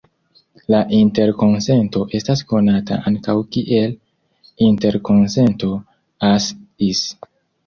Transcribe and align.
La 0.73 0.77
interkonsento 0.99 2.01
estas 2.19 2.41
konata 2.53 2.97
ankaŭ 3.11 3.35
kiel 3.57 3.93
interkonsento 4.69 5.71
"As-Is". 6.33 7.05